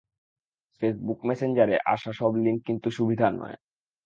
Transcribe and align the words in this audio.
Facebook 0.81 1.19
মেসেঞ্জারে 1.23 1.75
আসা 1.85 2.11
সব 2.13 2.31
লিংক 2.35 2.59
কিন্তু 2.67 2.87
সুবিধার 2.97 3.31
নয়। 3.33 3.57